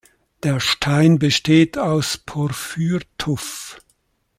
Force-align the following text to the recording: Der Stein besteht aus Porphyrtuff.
Der 0.41 0.59
Stein 0.59 1.19
besteht 1.19 1.77
aus 1.77 2.17
Porphyrtuff. 2.17 3.77